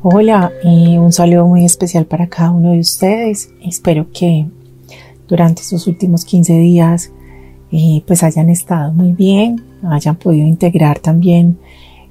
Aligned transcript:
Hola 0.00 0.52
y 0.62 0.96
un 0.96 1.10
saludo 1.10 1.44
muy 1.44 1.64
especial 1.64 2.06
para 2.06 2.28
cada 2.28 2.52
uno 2.52 2.70
de 2.70 2.78
ustedes. 2.78 3.50
Espero 3.60 4.06
que 4.12 4.46
durante 5.26 5.62
estos 5.62 5.88
últimos 5.88 6.24
15 6.24 6.52
días 6.52 7.10
eh, 7.72 8.04
pues 8.06 8.22
hayan 8.22 8.48
estado 8.48 8.92
muy 8.92 9.10
bien, 9.10 9.60
hayan 9.82 10.14
podido 10.14 10.46
integrar 10.46 11.00
también 11.00 11.58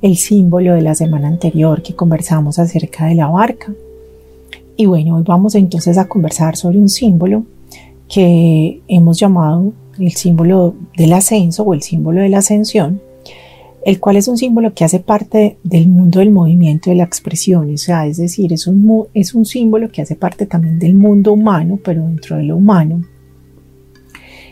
el 0.02 0.18
símbolo 0.18 0.74
de 0.74 0.82
la 0.82 0.96
semana 0.96 1.30
anterior 1.30 1.82
que 1.82 1.96
conversamos 1.96 2.60
acerca 2.60 3.06
de 3.06 3.16
la 3.16 3.28
barca. 3.28 3.72
Y 4.76 4.86
bueno, 4.86 5.16
hoy 5.16 5.24
vamos 5.26 5.56
entonces 5.56 5.98
a 5.98 6.10
conversar 6.10 6.58
sobre 6.58 6.80
un 6.80 6.90
símbolo 6.90 7.46
que 8.10 8.82
hemos 8.90 9.18
llamado 9.18 9.72
el 9.98 10.12
símbolo 10.12 10.76
del 10.98 11.14
ascenso 11.14 11.64
o 11.64 11.74
el 11.74 11.82
símbolo 11.82 12.20
de 12.20 12.28
la 12.28 12.40
ascensión 12.40 13.00
el 13.88 14.02
cual 14.02 14.18
es 14.18 14.28
un 14.28 14.38
símbolo 14.38 14.74
que 14.74 14.84
hace 14.84 15.00
parte 15.00 15.60
del 15.64 15.88
mundo 15.88 16.20
del 16.20 16.30
movimiento 16.30 16.90
y 16.90 16.92
de 16.92 16.98
la 16.98 17.06
expresión, 17.06 17.74
o 17.74 17.78
sea, 17.78 18.06
es 18.06 18.18
decir, 18.18 18.52
es 18.52 18.68
un, 18.68 19.08
es 19.14 19.34
un 19.34 19.46
símbolo 19.46 19.90
que 19.90 20.02
hace 20.02 20.18
parte 20.18 20.46
también 20.46 20.78
del 20.78 20.94
mundo 20.94 21.32
humano, 21.32 21.80
pero 21.82 22.02
dentro 22.02 22.36
de 22.36 22.44
lo 22.44 22.58
humano, 22.58 23.04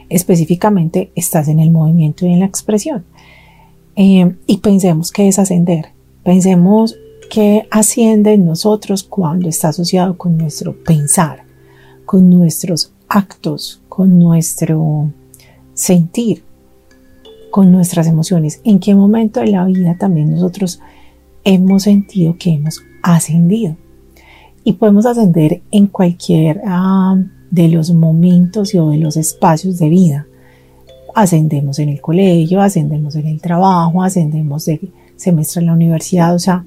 específicamente 0.07 1.11
estás 1.15 1.49
en 1.49 1.59
el 1.59 1.69
movimiento 1.69 2.25
y 2.25 2.31
en 2.31 2.39
la 2.39 2.45
expresión. 2.45 3.03
Eh, 3.97 4.37
y 4.47 4.59
pensemos 4.59 5.11
que 5.11 5.27
es 5.27 5.37
ascender, 5.37 5.87
pensemos 6.23 6.95
que 7.29 7.67
asciende 7.71 8.35
en 8.35 8.45
nosotros 8.45 9.03
cuando 9.03 9.49
está 9.49 9.67
asociado 9.67 10.17
con 10.17 10.37
nuestro 10.37 10.81
pensar, 10.81 11.43
con 12.05 12.29
nuestros 12.29 12.93
actos, 13.09 13.81
con 13.89 14.17
nuestro 14.17 15.11
sentir, 15.73 16.41
con 17.55 17.71
nuestras 17.71 18.05
emociones. 18.07 18.59
¿En 18.65 18.79
qué 18.79 18.93
momento 18.93 19.39
de 19.39 19.47
la 19.47 19.63
vida 19.63 19.95
también 19.97 20.29
nosotros 20.29 20.81
hemos 21.45 21.83
sentido 21.83 22.35
que 22.37 22.49
hemos 22.49 22.83
ascendido? 23.01 23.77
Y 24.65 24.73
podemos 24.73 25.05
ascender 25.05 25.61
en 25.71 25.87
cualquier 25.87 26.59
ah, 26.65 27.17
de 27.49 27.69
los 27.69 27.93
momentos 27.93 28.75
o 28.75 28.89
de 28.89 28.97
los 28.97 29.15
espacios 29.15 29.79
de 29.79 29.87
vida. 29.87 30.27
Ascendemos 31.15 31.79
en 31.79 31.87
el 31.87 32.01
colegio, 32.01 32.59
ascendemos 32.59 33.15
en 33.15 33.27
el 33.27 33.39
trabajo, 33.39 34.03
ascendemos 34.03 34.65
de 34.65 34.91
semestre 35.15 35.61
en 35.61 35.67
la 35.67 35.73
universidad. 35.75 36.35
O 36.35 36.39
sea, 36.39 36.65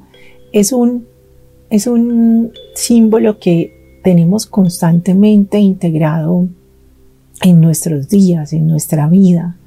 es 0.54 0.72
un, 0.72 1.06
es 1.68 1.86
un 1.86 2.50
símbolo 2.74 3.38
que 3.38 4.00
tenemos 4.02 4.46
constantemente 4.46 5.58
integrado 5.58 6.48
en 7.42 7.60
nuestros 7.60 8.08
días, 8.08 8.54
en 8.54 8.66
nuestra 8.66 9.06
vida 9.06 9.58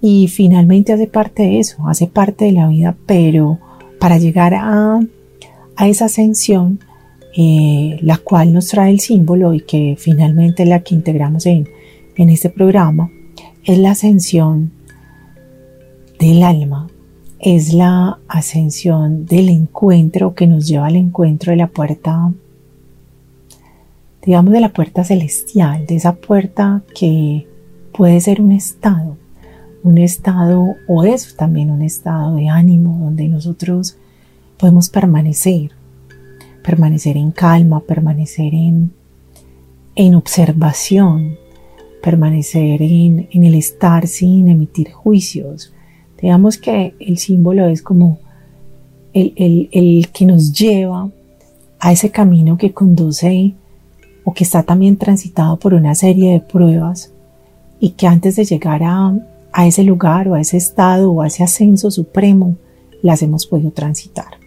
y 0.00 0.28
finalmente 0.28 0.92
hace 0.92 1.06
parte 1.06 1.42
de 1.42 1.60
eso, 1.60 1.86
hace 1.86 2.06
parte 2.06 2.46
de 2.46 2.52
la 2.52 2.68
vida, 2.68 2.96
pero 3.06 3.58
para 3.98 4.18
llegar 4.18 4.54
a, 4.54 5.00
esa 5.86 6.06
ascensión, 6.06 6.80
eh, 7.36 7.98
la 8.02 8.18
cual 8.18 8.52
nos 8.52 8.68
trae 8.68 8.90
el 8.90 9.00
símbolo 9.00 9.54
y 9.54 9.60
que 9.60 9.96
finalmente 9.98 10.62
es 10.64 10.68
la 10.68 10.80
que 10.80 10.94
integramos 10.94 11.46
en, 11.46 11.68
en 12.16 12.28
este 12.28 12.50
programa, 12.50 13.10
es 13.64 13.78
la 13.78 13.92
ascensión 13.92 14.72
del 16.18 16.42
alma, 16.42 16.88
es 17.38 17.72
la 17.72 18.18
ascensión 18.28 19.24
del 19.24 19.48
encuentro 19.48 20.34
que 20.34 20.46
nos 20.46 20.66
lleva 20.66 20.86
al 20.86 20.96
encuentro 20.96 21.50
de 21.50 21.56
la 21.56 21.68
puerta, 21.68 22.32
digamos 24.22 24.52
de 24.52 24.60
la 24.60 24.72
puerta 24.72 25.04
celestial, 25.04 25.86
de 25.86 25.96
esa 25.96 26.16
puerta 26.16 26.82
que 26.94 27.46
puede 27.92 28.20
ser 28.20 28.42
un 28.42 28.52
estado, 28.52 29.16
un 29.82 29.98
estado 29.98 30.76
o 30.86 31.04
es 31.04 31.36
también 31.36 31.70
un 31.70 31.82
estado 31.82 32.36
de 32.36 32.48
ánimo 32.48 32.98
donde 33.04 33.28
nosotros 33.28 33.96
podemos 34.58 34.88
permanecer, 34.88 35.70
permanecer 36.62 37.16
en 37.16 37.30
calma, 37.30 37.80
permanecer 37.80 38.54
en, 38.54 38.92
en 39.94 40.14
observación, 40.14 41.36
permanecer 42.02 42.82
en, 42.82 43.28
en 43.32 43.44
el 43.44 43.54
estar 43.54 44.06
sin 44.06 44.48
emitir 44.48 44.92
juicios. 44.92 45.72
Digamos 46.20 46.58
que 46.58 46.94
el 47.00 47.18
símbolo 47.18 47.66
es 47.66 47.80
como 47.80 48.18
el, 49.14 49.32
el, 49.36 49.68
el 49.72 50.08
que 50.12 50.26
nos 50.26 50.52
lleva 50.52 51.10
a 51.78 51.92
ese 51.92 52.10
camino 52.10 52.58
que 52.58 52.72
conduce 52.72 53.54
o 54.24 54.34
que 54.34 54.44
está 54.44 54.62
también 54.62 54.98
transitado 54.98 55.58
por 55.58 55.72
una 55.72 55.94
serie 55.94 56.32
de 56.32 56.40
pruebas 56.40 57.12
y 57.80 57.90
que 57.90 58.06
antes 58.06 58.36
de 58.36 58.44
llegar 58.44 58.82
a, 58.82 59.14
a 59.52 59.66
ese 59.66 59.82
lugar 59.82 60.28
o 60.28 60.34
a 60.34 60.40
ese 60.40 60.56
estado 60.56 61.12
o 61.12 61.22
a 61.22 61.26
ese 61.26 61.42
ascenso 61.42 61.90
supremo 61.90 62.56
las 63.02 63.22
hemos 63.22 63.46
podido 63.46 63.70
transitar. 63.70 64.38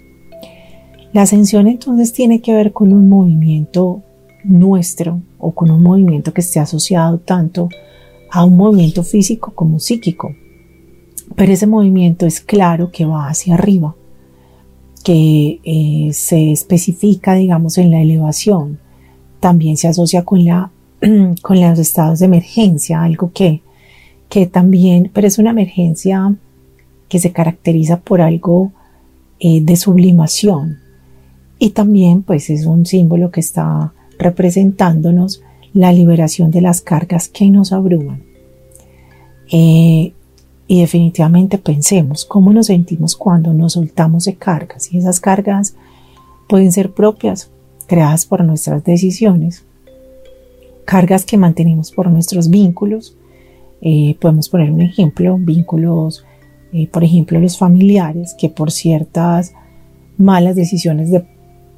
La 1.14 1.24
ascensión 1.24 1.68
entonces 1.68 2.14
tiene 2.14 2.42
que 2.42 2.54
ver 2.54 2.74
con 2.74 2.92
un 2.92 3.08
movimiento 3.08 4.02
nuestro 4.44 5.22
o 5.38 5.52
con 5.52 5.72
un 5.72 5.82
movimiento 5.84 6.34
que 6.34 6.42
esté 6.42 6.60
asociado 6.60 7.20
tanto 7.20 7.70
a 8.32 8.44
un 8.44 8.58
movimiento 8.58 9.04
físico 9.04 9.54
como 9.54 9.80
psíquico. 9.80 10.36
Pero 11.36 11.54
ese 11.54 11.68
movimiento 11.68 12.26
es 12.26 12.42
claro 12.42 12.92
que 12.92 13.06
va 13.06 13.30
hacia 13.30 13.54
arriba, 13.54 13.96
que 15.04 15.60
eh, 15.64 16.10
se 16.14 16.52
especifica, 16.52 17.36
digamos, 17.36 17.78
en 17.78 17.92
la 17.92 18.02
elevación. 18.02 18.80
También 19.40 19.78
se 19.78 19.88
asocia 19.88 20.26
con, 20.26 20.46
la, 20.46 20.72
con 21.42 21.62
los 21.62 21.80
estados 21.80 22.20
de 22.20 22.26
emergencia, 22.26 23.04
algo 23.04 23.32
que 23.34 23.62
que 24.34 24.48
también, 24.48 25.12
pero 25.14 25.28
es 25.28 25.38
una 25.38 25.52
emergencia 25.52 26.34
que 27.08 27.20
se 27.20 27.32
caracteriza 27.32 28.00
por 28.00 28.20
algo 28.20 28.72
eh, 29.40 29.62
de 29.62 29.76
sublimación 29.76 30.80
y 31.60 31.70
también 31.70 32.24
pues 32.24 32.50
es 32.50 32.66
un 32.66 32.88
símbolo 32.88 33.30
que 33.30 33.42
está 33.42 33.94
representándonos 34.18 35.44
la 35.76 35.94
liberación 35.94 36.50
de 36.50 36.62
las 36.62 36.82
cargas 36.82 37.30
que 37.30 37.52
nos 37.52 37.74
abruman. 37.74 38.24
Eh, 39.52 40.14
y 40.66 40.82
definitivamente 40.82 41.60
pensemos 41.60 42.26
cómo 42.26 42.52
nos 42.54 42.66
sentimos 42.66 43.16
cuando 43.16 43.54
nos 43.54 43.74
soltamos 43.74 44.26
de 44.26 44.34
cargas 44.34 44.92
y 44.92 44.98
esas 44.98 45.20
cargas 45.20 45.76
pueden 46.50 46.72
ser 46.72 46.92
propias, 46.92 47.52
creadas 47.86 48.26
por 48.26 48.44
nuestras 48.44 48.84
decisiones, 48.84 49.64
cargas 50.86 51.24
que 51.24 51.38
mantenemos 51.38 51.92
por 51.92 52.10
nuestros 52.10 52.50
vínculos, 52.50 53.16
eh, 53.86 54.16
podemos 54.18 54.48
poner 54.48 54.72
un 54.72 54.82
ejemplo, 54.82 55.38
vínculos, 55.38 56.26
eh, 56.72 56.88
por 56.88 57.04
ejemplo, 57.04 57.38
los 57.38 57.58
familiares, 57.58 58.34
que 58.40 58.48
por 58.48 58.72
ciertas 58.72 59.54
malas 60.18 60.56
decisiones 60.56 61.12
de, 61.12 61.26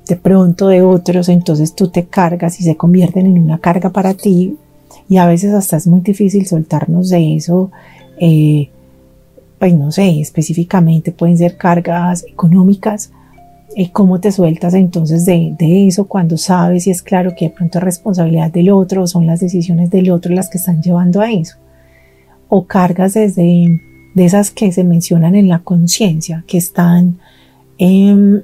de 0.08 0.16
pronto 0.16 0.68
de 0.68 0.84
otros, 0.84 1.30
entonces 1.30 1.74
tú 1.74 1.90
te 1.90 2.06
cargas 2.06 2.60
y 2.60 2.64
se 2.64 2.78
convierten 2.78 3.26
en 3.26 3.42
una 3.42 3.58
carga 3.58 3.90
para 3.90 4.14
ti 4.14 4.56
y 5.10 5.18
a 5.18 5.26
veces 5.26 5.52
hasta 5.54 5.78
es 5.78 5.88
muy 5.88 6.02
difícil 6.02 6.46
soltarnos 6.46 7.10
de 7.10 7.38
eso. 7.38 7.72
Eh, 8.20 8.70
pues 9.58 9.74
no 9.74 9.92
sé, 9.92 10.22
específicamente 10.22 11.12
pueden 11.12 11.40
ser 11.40 11.58
cargas 11.58 12.24
económicas. 12.24 13.12
¿Cómo 13.94 14.20
te 14.22 14.32
sueltas 14.32 14.76
entonces 14.76 15.26
de, 15.26 15.56
de, 15.58 15.88
eso 15.88 16.06
cuando 16.06 16.38
sabes 16.38 16.86
y 16.86 16.92
es 16.92 17.02
claro 17.02 17.34
que 17.36 17.46
de 17.46 17.56
pronto 17.56 17.80
es 17.80 17.84
responsabilidad 17.84 18.52
del 18.52 18.70
otro 18.70 19.08
son 19.08 19.26
las 19.26 19.40
decisiones 19.40 19.90
del 19.90 20.12
otro 20.12 20.34
las 20.34 20.50
que 20.50 20.60
están 20.60 20.82
llevando 20.84 21.20
a 21.20 21.32
eso? 21.32 21.58
O 22.50 22.66
cargas 22.66 23.14
desde 23.14 23.82
de 24.16 24.26
esas 24.26 24.50
que 24.50 24.72
se 24.72 24.84
mencionan 24.84 25.36
en 25.36 25.50
la 25.50 25.60
conciencia, 25.60 26.44
que 26.48 26.58
están 26.58 27.20
em, 27.78 28.42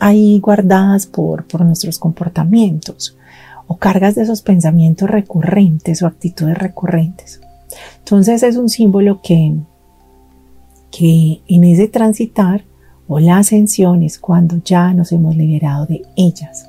ahí 0.00 0.40
guardadas 0.40 1.06
por, 1.06 1.46
por 1.46 1.64
nuestros 1.64 1.98
comportamientos, 1.98 3.16
o 3.68 3.76
cargas 3.76 4.16
de 4.16 4.22
esos 4.22 4.42
pensamientos 4.42 5.08
recurrentes 5.08 6.02
o 6.02 6.06
actitudes 6.06 6.58
recurrentes. 6.58 7.40
Entonces 7.98 8.42
es 8.42 8.56
un 8.56 8.68
símbolo 8.68 9.20
que, 9.22 9.54
que 10.90 11.42
en 11.46 11.64
ese 11.64 11.86
transitar 11.86 12.64
o 13.06 13.20
la 13.20 13.38
ascensión 13.38 14.02
es 14.02 14.18
cuando 14.18 14.60
ya 14.64 14.92
nos 14.94 15.12
hemos 15.12 15.36
liberado 15.36 15.86
de 15.86 16.02
ellas. 16.16 16.68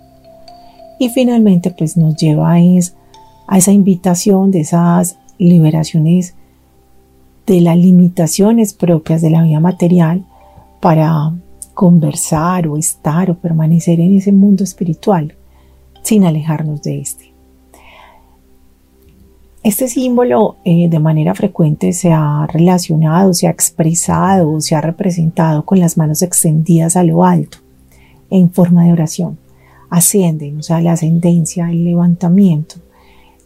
Y 1.00 1.10
finalmente 1.10 1.72
pues 1.72 1.98
nos 1.98 2.16
lleva 2.16 2.54
a, 2.54 2.60
a 3.48 3.58
esa 3.58 3.72
invitación 3.72 4.52
de 4.52 4.62
esas 4.62 5.18
liberaciones 5.38 6.36
de 7.50 7.62
las 7.62 7.78
limitaciones 7.78 8.74
propias 8.74 9.24
de 9.24 9.32
la 9.32 9.42
vida 9.42 9.60
material 9.60 10.24
para 10.80 11.34
conversar 11.74 12.68
o 12.68 12.78
estar 12.78 13.32
o 13.32 13.40
permanecer 13.40 14.00
en 14.00 14.16
ese 14.16 14.32
mundo 14.32 14.64
espiritual 14.64 15.34
sin 16.04 16.26
alejarnos 16.26 16.84
de 16.84 17.00
este. 17.00 17.34
Este 19.64 19.88
símbolo 19.88 20.58
eh, 20.64 20.90
de 20.90 21.00
manera 21.00 21.34
frecuente 21.34 21.92
se 21.92 22.12
ha 22.14 22.46
relacionado, 22.46 23.34
se 23.34 23.48
ha 23.48 23.50
expresado, 23.50 24.62
se 24.62 24.76
ha 24.76 24.82
representado 24.82 25.66
con 25.66 25.80
las 25.80 25.98
manos 25.98 26.22
extendidas 26.22 26.96
a 26.96 27.04
lo 27.04 27.26
alto 27.26 27.58
en 28.30 28.52
forma 28.52 28.84
de 28.84 28.94
oración. 28.94 29.40
Ascienden, 29.90 30.60
o 30.60 30.62
sea, 30.62 30.82
la 30.82 30.92
ascendencia, 30.92 31.72
el 31.72 31.84
levantamiento. 31.84 32.76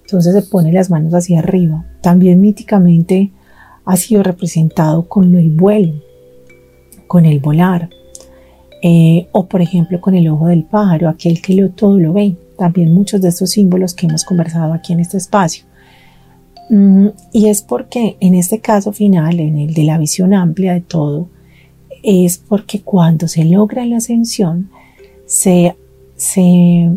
Entonces 0.01 0.33
se 0.33 0.41
pone 0.41 0.73
las 0.73 0.89
manos 0.89 1.13
hacia 1.13 1.39
arriba. 1.39 1.85
También 2.01 2.41
míticamente 2.41 3.31
ha 3.85 3.97
sido 3.97 4.23
representado 4.23 5.07
con 5.07 5.35
el 5.35 5.49
vuelo, 5.49 5.93
con 7.07 7.25
el 7.25 7.39
volar, 7.39 7.89
eh, 8.81 9.27
o 9.31 9.47
por 9.47 9.61
ejemplo 9.61 10.01
con 10.01 10.15
el 10.15 10.27
ojo 10.27 10.47
del 10.47 10.65
pájaro, 10.65 11.09
aquel 11.09 11.41
que 11.41 11.55
lo, 11.55 11.69
todo 11.69 11.99
lo 11.99 12.13
ve. 12.13 12.35
También 12.57 12.93
muchos 12.93 13.21
de 13.21 13.29
estos 13.29 13.51
símbolos 13.51 13.93
que 13.93 14.05
hemos 14.05 14.23
conversado 14.23 14.73
aquí 14.73 14.93
en 14.93 14.99
este 14.99 15.17
espacio. 15.17 15.65
Mm, 16.69 17.07
y 17.31 17.47
es 17.47 17.61
porque 17.61 18.17
en 18.19 18.35
este 18.35 18.59
caso 18.59 18.93
final, 18.93 19.39
en 19.39 19.57
el 19.57 19.73
de 19.73 19.83
la 19.83 19.97
visión 19.97 20.33
amplia 20.33 20.73
de 20.73 20.81
todo, 20.81 21.29
es 22.03 22.37
porque 22.37 22.81
cuando 22.81 23.27
se 23.27 23.45
logra 23.45 23.85
la 23.85 23.97
ascensión, 23.97 24.69
se, 25.25 25.75
se, 26.15 26.91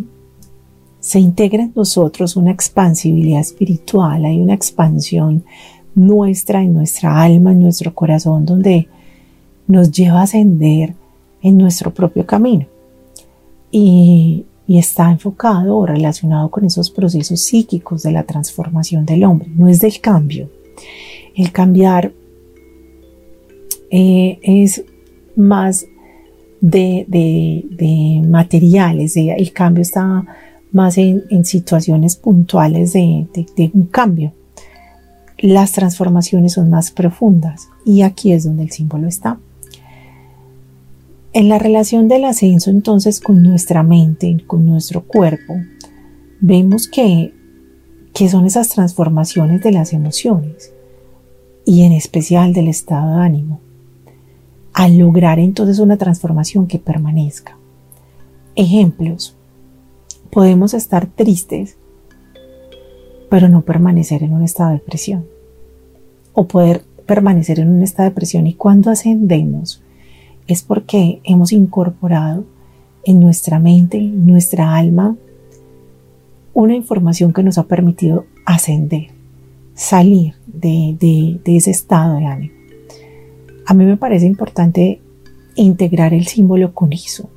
se 1.00 1.21
integra 1.21 1.62
en 1.62 1.73
nosotros 1.75 2.37
una 2.37 2.50
expansibilidad 2.50 3.41
espiritual, 3.41 4.25
hay 4.25 4.41
una 4.41 4.55
expansión 4.55 5.44
nuestra, 5.96 6.62
en 6.62 6.75
nuestra 6.75 7.20
alma, 7.20 7.50
en 7.50 7.60
nuestro 7.60 7.93
corazón, 7.93 8.44
donde 8.44 8.87
nos 9.66 9.90
lleva 9.90 10.20
a 10.20 10.25
ascender 10.25 10.94
en 11.43 11.56
nuestro 11.56 11.93
propio 11.93 12.25
camino. 12.25 12.66
Y, 13.72 14.44
está 14.69 15.12
enfocado 15.12 15.76
o 15.76 15.87
relacionado 15.87 16.50
con 16.50 16.64
esos 16.64 16.90
procesos 16.90 17.40
psíquicos 17.40 18.02
de 18.02 18.10
la 18.10 18.25
transformación 18.25 19.06
del 19.06 19.22
hombre, 19.22 19.48
no 19.54 19.69
es 19.69 19.78
del 19.78 20.00
cambio. 20.00 20.50
El 21.37 21.52
cambiar 21.52 22.12
eh, 23.93 24.40
es 24.43 24.84
más 25.37 25.87
de, 26.60 28.25
materiales, 28.26 29.16
el 29.16 29.52
cambio 29.52 29.82
está 29.82 30.26
más 30.72 30.98
en, 30.98 31.44
situaciones 31.44 32.16
puntuales 32.16 32.93
de, 32.93 33.28
de 33.32 33.70
un 33.72 33.87
cambio. 33.87 34.32
Las 35.38 35.73
transformaciones 35.73 36.55
son 36.55 36.71
más 36.71 36.91
profundas 36.91 37.69
y 37.85 38.03
aquí 38.03 38.33
es 38.33 38.44
donde 38.44 38.62
el 38.62 38.71
símbolo 38.71 39.06
está. 39.06 39.38
En 41.35 41.50
la 41.50 41.59
relación 41.59 42.09
del 42.09 42.25
ascenso 42.25 42.71
entonces 42.71 43.21
con 43.21 43.43
nuestra 43.43 43.83
mente, 43.83 44.43
con 44.47 44.65
nuestro 44.65 45.03
cuerpo, 45.03 45.55
vemos 46.41 46.88
que, 46.88 47.35
que 48.15 48.31
son 48.31 48.47
esas 48.47 48.71
transformaciones 48.71 49.62
de 49.62 49.73
las 49.73 49.93
emociones 49.93 50.73
y 51.67 51.82
en 51.82 51.93
especial 51.93 52.55
del 52.55 52.69
estado 52.69 53.17
de 53.17 53.23
ánimo, 53.23 53.61
al 54.73 54.97
lograr 54.97 55.39
entonces 55.39 55.79
una 55.79 55.99
transformación 55.99 56.67
que 56.67 56.79
permanezca. 56.79 57.59
Ejemplos, 58.55 59.37
podemos 60.31 60.73
estar 60.73 61.06
tristes, 61.06 61.77
pero 63.28 63.49
no 63.49 63.62
permanecer 63.62 64.23
en 64.23 64.32
un 64.32 64.43
estado 64.43 64.70
de 64.70 64.76
depresión, 64.76 65.26
o 66.32 66.46
poder 66.46 66.82
permanecer 67.06 67.61
en 67.61 67.70
un 67.70 67.82
estado 67.82 68.05
de 68.05 68.11
depresión 68.11 68.46
y 68.46 68.55
cuando 68.55 68.90
ascendemos, 68.90 69.82
es 70.46 70.62
porque 70.62 71.20
hemos 71.25 71.52
incorporado 71.52 72.44
en 73.05 73.20
nuestra 73.20 73.58
mente, 73.58 73.99
en 73.99 74.26
nuestra 74.26 74.76
alma, 74.76 75.17
una 76.52 76.75
información 76.75 77.32
que 77.32 77.43
nos 77.43 77.58
ha 77.58 77.64
permitido 77.64 78.26
ascender, 78.44 79.08
salir 79.75 80.34
de, 80.46 81.38
ese 81.44 81.70
estado 81.70 82.17
de 82.17 82.26
ánimo. 82.26 82.55
A 83.67 83.75
mí 83.75 83.84
me 83.84 83.96
parece 83.96 84.26
importante 84.26 85.00
integrar 85.55 86.14
el 86.14 86.26
símbolo 86.26 86.72
con 86.72 86.93
eso, 86.93 87.29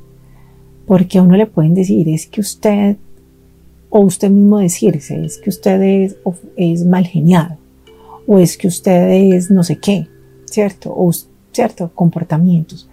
porque 0.88 1.18
a 1.18 1.22
uno 1.22 1.36
le 1.36 1.48
pueden 1.48 1.74
decir 1.74 2.08
es 2.10 2.28
que 2.28 2.42
usted, 2.42 2.98
o 3.90 4.00
usted 4.02 4.30
mismo 4.30 4.60
decirse, 4.60 5.26
es 5.26 5.38
que 5.38 5.50
usted 5.50 5.82
es, 6.56 6.86
mal 6.86 7.06
geniado, 7.08 7.58
o 8.28 8.40
es 8.40 8.58
que 8.58 8.68
usted 8.68 9.10
es 9.34 9.50
no 9.50 9.64
sé 9.64 9.80
qué, 9.80 10.08
¿cierto? 10.46 10.94
O 10.96 11.12
cierto, 11.52 11.92
comportamientos. 11.96 12.90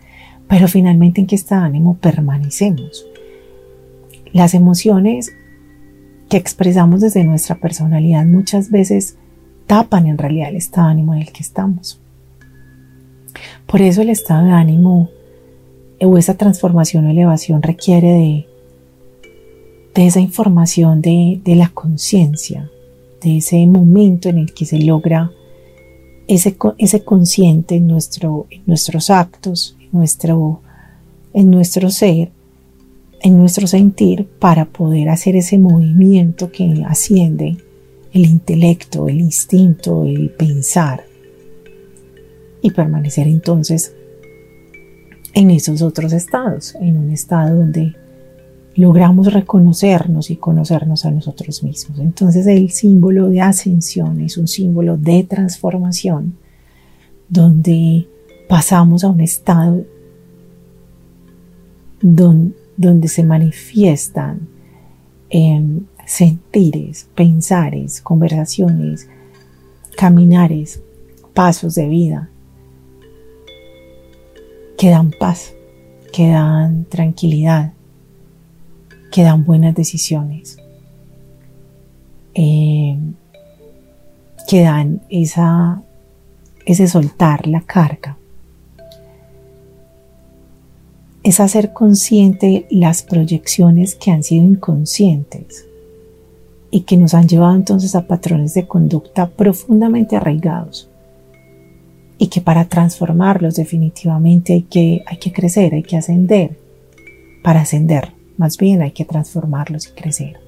Pero 0.48 0.68
finalmente 0.68 1.20
en 1.20 1.26
qué 1.26 1.34
estado 1.34 1.62
de 1.62 1.68
ánimo 1.68 1.96
permanecemos. 1.96 3.06
Las 4.32 4.54
emociones 4.54 5.32
que 6.28 6.36
expresamos 6.36 7.00
desde 7.00 7.24
nuestra 7.24 7.56
personalidad 7.56 8.24
muchas 8.24 8.70
veces 8.70 9.16
tapan 9.66 10.06
en 10.06 10.18
realidad 10.18 10.48
el 10.48 10.56
estado 10.56 10.86
de 10.86 10.92
ánimo 10.92 11.14
en 11.14 11.22
el 11.22 11.32
que 11.32 11.42
estamos. 11.42 12.00
Por 13.66 13.82
eso 13.82 14.02
el 14.02 14.10
estado 14.10 14.46
de 14.46 14.52
ánimo 14.52 15.10
o 16.00 16.18
esa 16.18 16.34
transformación 16.34 17.06
o 17.06 17.10
elevación 17.10 17.62
requiere 17.62 18.12
de, 18.12 18.46
de 19.96 20.06
esa 20.06 20.20
información 20.20 21.00
de, 21.00 21.40
la 21.46 21.70
conciencia, 21.70 22.70
de 23.22 23.38
ese 23.38 23.64
momento 23.66 24.28
en 24.28 24.36
el 24.36 24.52
que 24.52 24.66
se 24.66 24.78
logra 24.78 25.32
ese, 26.28 26.54
ese 26.76 27.02
consciente 27.02 27.76
en, 27.76 27.86
nuestro, 27.86 28.46
en 28.50 28.62
nuestros 28.66 29.08
actos, 29.08 29.74
nuestro, 29.92 30.60
en 31.32 31.50
nuestro 31.50 31.88
ser, 31.88 32.30
en 33.22 33.38
nuestro 33.38 33.66
sentir, 33.66 34.28
para 34.38 34.66
poder 34.66 35.08
hacer 35.08 35.34
ese 35.34 35.56
movimiento 35.56 36.52
que 36.52 36.84
asciende 36.86 37.56
el 38.12 38.26
intelecto, 38.26 39.08
el 39.08 39.18
instinto, 39.20 40.04
el 40.04 40.28
pensar 40.28 41.04
y 42.60 42.70
permanecer 42.70 43.28
entonces 43.28 43.94
en 45.32 45.50
esos 45.50 45.80
otros 45.80 46.12
estados, 46.12 46.74
en 46.80 46.98
un 46.98 47.10
estado 47.10 47.56
donde 47.56 47.94
logramos 48.76 49.32
reconocernos 49.32 50.30
y 50.30 50.36
conocernos 50.36 51.04
a 51.04 51.10
nosotros 51.10 51.62
mismos. 51.62 51.98
Entonces 51.98 52.46
el 52.46 52.70
símbolo 52.70 53.28
de 53.28 53.40
ascensión 53.40 54.20
es 54.20 54.36
un 54.36 54.46
símbolo 54.46 54.96
de 54.96 55.24
transformación 55.24 56.34
donde 57.28 58.06
pasamos 58.48 59.02
a 59.02 59.08
un 59.08 59.20
estado 59.20 59.84
donde, 62.02 63.08
se 63.08 63.24
manifiestan 63.24 64.48
em, 65.30 65.80
sentires, 66.04 67.08
pensares, 67.14 68.00
conversaciones, 68.00 69.08
caminares, 69.96 70.82
pasos 71.34 71.74
de 71.74 71.88
vida 71.88 72.30
que 74.76 74.90
dan 74.90 75.10
paz, 75.10 75.54
que 76.12 76.28
dan 76.28 76.84
tranquilidad, 76.84 77.72
que 79.16 79.22
dan 79.22 79.46
buenas 79.46 79.74
decisiones, 79.74 80.58
em, 82.34 83.14
que 84.46 84.60
dan 84.60 85.00
esa 85.08 85.82
ese 86.66 86.86
soltar 86.86 87.46
la 87.46 87.62
carga. 87.62 88.18
Es 91.22 91.40
hacer 91.40 91.72
consciente 91.72 92.66
las 92.70 93.02
proyecciones 93.02 93.94
que 93.94 94.10
han 94.10 94.22
sido 94.22 94.44
inconscientes 94.44 95.64
y 96.70 96.82
que 96.82 96.98
nos 96.98 97.14
han 97.14 97.26
llevado 97.26 97.56
entonces 97.56 97.94
a 97.94 98.06
patrones 98.06 98.52
de 98.52 98.66
conducta 98.66 99.30
profundamente 99.30 100.16
arraigados 100.16 100.90
y 102.18 102.26
que 102.26 102.42
para 102.42 102.68
transformarlos 102.68 103.54
definitivamente 103.54 104.52
hay 104.52 104.62
que, 104.64 105.02
hay 105.06 105.16
que 105.16 105.32
crecer, 105.32 105.72
hay 105.72 105.84
que 105.84 105.96
ascender. 105.96 106.58
Para 107.42 107.62
ascender, 107.62 108.15
más 108.36 108.56
bien 108.56 108.82
hay 108.82 108.92
que 108.92 109.04
transformarlos 109.04 109.88
y 109.88 109.90
crecer. 109.92 110.38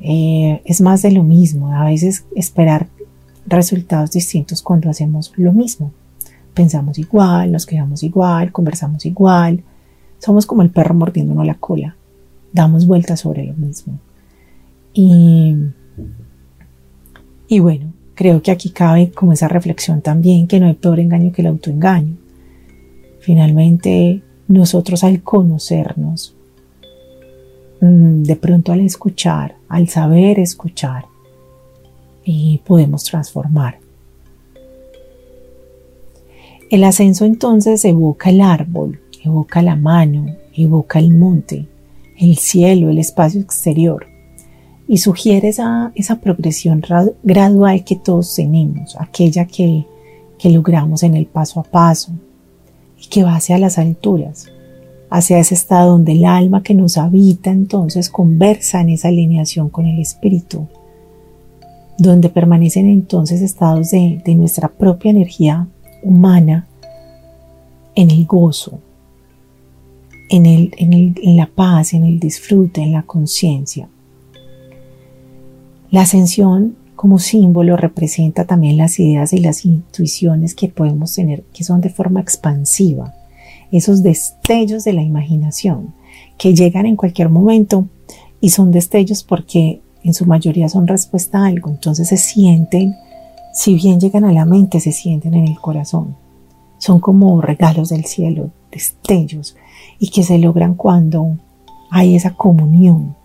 Eh, 0.00 0.62
es 0.64 0.80
más 0.80 1.02
de 1.02 1.12
lo 1.12 1.22
mismo, 1.22 1.72
a 1.74 1.84
veces 1.84 2.24
esperar 2.34 2.88
resultados 3.46 4.12
distintos 4.12 4.62
cuando 4.62 4.88
hacemos 4.88 5.32
lo 5.36 5.52
mismo. 5.52 5.92
Pensamos 6.54 6.98
igual, 6.98 7.52
nos 7.52 7.66
quedamos 7.66 8.02
igual, 8.02 8.52
conversamos 8.52 9.04
igual. 9.06 9.62
Somos 10.18 10.46
como 10.46 10.62
el 10.62 10.70
perro 10.70 10.94
mordiéndonos 10.94 11.46
la 11.46 11.54
cola. 11.54 11.96
Damos 12.52 12.86
vueltas 12.86 13.20
sobre 13.20 13.44
lo 13.44 13.54
mismo. 13.54 13.98
Y, 14.92 15.56
y 17.48 17.60
bueno, 17.60 17.92
creo 18.14 18.42
que 18.42 18.50
aquí 18.50 18.70
cabe 18.70 19.12
como 19.12 19.32
esa 19.32 19.48
reflexión 19.48 20.02
también 20.02 20.46
que 20.46 20.60
no 20.60 20.66
hay 20.66 20.74
peor 20.74 20.98
engaño 21.00 21.32
que 21.32 21.42
el 21.42 21.48
autoengaño. 21.48 22.16
Finalmente, 23.20 24.22
nosotros 24.50 25.04
al 25.04 25.22
conocernos, 25.22 26.34
mm, 27.80 28.22
de 28.24 28.36
pronto 28.36 28.72
al 28.72 28.80
escuchar, 28.80 29.54
al 29.68 29.88
saber 29.88 30.40
escuchar, 30.40 31.04
y 32.24 32.60
podemos 32.66 33.04
transformar. 33.04 33.78
El 36.68 36.84
ascenso 36.84 37.24
entonces 37.24 37.84
evoca 37.84 38.30
el 38.30 38.40
árbol, 38.40 39.00
evoca 39.24 39.62
la 39.62 39.76
mano, 39.76 40.26
evoca 40.52 40.98
el 40.98 41.16
monte, 41.16 41.66
el 42.18 42.36
cielo, 42.36 42.90
el 42.90 42.98
espacio 42.98 43.40
exterior 43.40 44.06
y 44.88 44.98
sugiere 44.98 45.48
esa, 45.48 45.92
progresión 46.20 46.82
gradual 47.22 47.84
que 47.84 47.96
todos 47.96 48.34
tenemos, 48.34 48.96
aquella 48.98 49.46
que, 49.46 49.86
que 50.38 50.50
logramos 50.50 51.04
en 51.04 51.14
el 51.14 51.26
paso 51.26 51.60
a 51.60 51.62
paso 51.62 52.12
y 53.00 53.08
que 53.08 53.22
va 53.22 53.36
hacia 53.36 53.58
las 53.58 53.78
alturas, 53.78 54.46
hacia 55.08 55.38
ese 55.38 55.54
estado 55.54 55.92
donde 55.92 56.12
el 56.12 56.24
alma 56.24 56.62
que 56.62 56.74
nos 56.74 56.98
habita 56.98 57.50
entonces 57.50 58.10
conversa 58.10 58.80
en 58.80 58.90
esa 58.90 59.08
alineación 59.08 59.68
con 59.70 59.86
el 59.86 59.98
espíritu, 59.98 60.68
donde 61.98 62.28
permanecen 62.28 62.88
entonces 62.88 63.40
estados 63.40 63.90
de, 63.90 64.22
nuestra 64.36 64.68
propia 64.68 65.10
energía 65.10 65.66
humana 66.02 66.66
en 67.94 68.10
el 68.10 68.24
gozo, 68.26 68.78
en, 70.28 70.46
el, 70.46 70.72
en, 70.78 71.36
la 71.36 71.46
paz, 71.46 71.92
en 71.92 72.04
el 72.04 72.20
disfrute, 72.20 72.80
en 72.80 72.92
la 72.92 73.02
conciencia. 73.02 73.88
La 75.90 76.02
ascensión 76.02 76.76
como 77.00 77.18
símbolo 77.18 77.78
representa 77.78 78.44
también 78.44 78.76
las 78.76 79.00
ideas 79.00 79.32
y 79.32 79.38
las 79.38 79.64
intuiciones 79.64 80.54
que 80.54 80.68
podemos 80.68 81.14
tener, 81.14 81.44
que 81.44 81.64
son 81.64 81.80
de 81.80 81.88
forma 81.88 82.20
expansiva, 82.20 83.14
esos 83.72 84.02
destellos 84.02 84.84
de 84.84 84.92
la 84.92 85.00
imaginación 85.00 85.94
que 86.36 86.54
llegan 86.54 86.84
en 86.84 86.96
cualquier 86.96 87.30
momento 87.30 87.88
y 88.42 88.50
son 88.50 88.70
destellos 88.70 89.22
porque 89.22 89.80
en 90.04 90.12
su 90.12 90.26
mayoría 90.26 90.68
son 90.68 90.86
respuesta 90.86 91.38
a 91.38 91.46
algo, 91.46 91.70
entonces 91.70 92.06
se 92.06 92.18
sienten, 92.18 92.94
si 93.54 93.76
bien 93.76 93.98
llegan 93.98 94.26
a 94.26 94.32
la 94.32 94.44
mente, 94.44 94.78
se 94.78 94.92
sienten 94.92 95.32
en 95.32 95.48
el 95.48 95.58
corazón. 95.58 96.16
Son 96.76 97.00
como 97.00 97.40
regalos 97.40 97.88
del 97.88 98.04
cielo, 98.04 98.50
destellos 98.70 99.56
y 99.98 100.10
que 100.10 100.22
se 100.22 100.36
logran 100.36 100.74
cuando 100.74 101.38
hay 101.90 102.14
esa 102.14 102.34
comunión. 102.34 103.16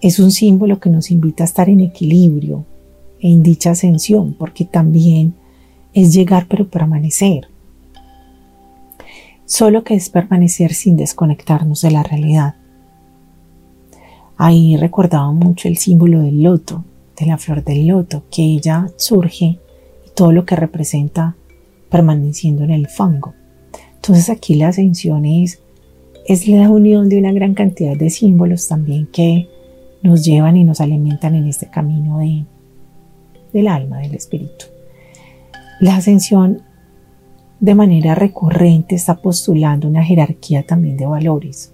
Es 0.00 0.18
un 0.18 0.30
símbolo 0.30 0.78
que 0.78 0.90
nos 0.90 1.10
invita 1.10 1.44
a 1.44 1.46
estar 1.46 1.68
en 1.68 1.80
equilibrio 1.80 2.64
en 3.20 3.42
dicha 3.42 3.70
ascensión, 3.70 4.34
porque 4.34 4.64
también 4.64 5.34
es 5.94 6.12
llegar 6.12 6.46
pero 6.48 6.68
permanecer. 6.68 7.48
Solo 9.46 9.84
que 9.84 9.94
es 9.94 10.10
permanecer 10.10 10.74
sin 10.74 10.96
desconectarnos 10.96 11.80
de 11.82 11.90
la 11.90 12.02
realidad. 12.02 12.56
Ahí 14.36 14.76
recordaba 14.76 15.32
mucho 15.32 15.68
el 15.68 15.78
símbolo 15.78 16.20
del 16.20 16.42
loto, 16.42 16.84
de 17.18 17.26
la 17.26 17.38
flor 17.38 17.64
del 17.64 17.86
loto, 17.86 18.24
que 18.30 18.42
ella 18.42 18.90
surge 18.96 19.58
y 20.06 20.10
todo 20.14 20.32
lo 20.32 20.44
que 20.44 20.56
representa 20.56 21.36
permaneciendo 21.90 22.64
en 22.64 22.70
el 22.70 22.88
fango. 22.88 23.34
Entonces 23.94 24.28
aquí 24.28 24.54
la 24.54 24.68
ascensión 24.68 25.24
es, 25.24 25.60
la 26.46 26.68
unión 26.68 27.08
de 27.08 27.18
una 27.18 27.32
gran 27.32 27.54
cantidad 27.54 27.96
de 27.96 28.10
símbolos 28.10 28.68
también 28.68 29.06
que 29.06 29.48
nos 30.06 30.24
llevan 30.24 30.56
y 30.56 30.64
nos 30.64 30.80
alimentan 30.80 31.34
en 31.34 31.46
este 31.46 31.68
camino 31.68 32.18
de, 32.18 32.44
del 33.52 33.68
alma, 33.68 33.98
del 33.98 34.14
espíritu. 34.14 34.66
La 35.80 35.96
ascensión 35.96 36.62
de 37.60 37.74
manera 37.74 38.14
recurrente 38.14 38.94
está 38.94 39.16
postulando 39.16 39.88
una 39.88 40.04
jerarquía 40.04 40.64
también 40.64 40.96
de 40.96 41.06
valores, 41.06 41.72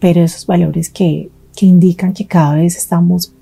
pero 0.00 0.22
esos 0.22 0.46
valores 0.46 0.90
que, 0.90 1.30
que 1.56 1.66
indican 1.66 2.12
que 2.12 2.26
cada 2.26 2.54
vez 2.54 2.76
estamos 2.76 3.34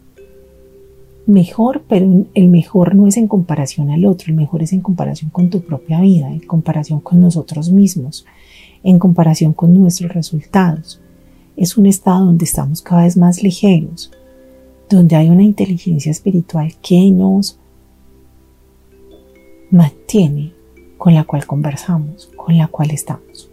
mejor, 1.26 1.84
pero 1.88 2.26
el 2.34 2.48
mejor 2.48 2.94
no 2.94 3.06
es 3.06 3.16
en 3.16 3.28
comparación 3.28 3.90
al 3.90 4.04
otro, 4.04 4.26
el 4.28 4.34
mejor 4.36 4.62
es 4.62 4.72
en 4.72 4.80
comparación 4.80 5.30
con 5.30 5.50
tu 5.50 5.62
propia 5.62 6.00
vida, 6.00 6.30
en 6.30 6.40
comparación 6.40 7.00
con 7.00 7.20
nosotros 7.20 7.70
mismos, 7.70 8.26
en 8.82 8.98
comparación 8.98 9.52
con 9.52 9.72
nuestros 9.72 10.12
resultados. 10.12 11.00
Es 11.60 11.76
un 11.76 11.84
estado 11.84 12.24
donde 12.24 12.46
estamos 12.46 12.80
cada 12.80 13.02
vez 13.02 13.18
más 13.18 13.42
ligeros, 13.42 14.10
donde 14.88 15.14
hay 15.14 15.28
una 15.28 15.42
inteligencia 15.42 16.10
espiritual 16.10 16.72
que 16.80 17.10
nos 17.10 17.58
mantiene, 19.70 20.54
con 20.96 21.12
la 21.12 21.24
cual 21.24 21.46
conversamos, 21.46 22.30
con 22.34 22.56
la 22.56 22.66
cual 22.68 22.92
estamos. 22.92 23.50